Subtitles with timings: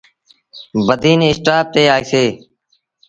[0.87, 2.25] بدين اسٽآپ تي آئيٚسي۔